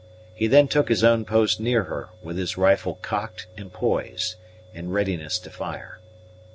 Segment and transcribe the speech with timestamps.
[0.33, 4.33] He then took his own post near her, with his rifle cocked and poised,
[4.73, 5.99] in readiness to fire.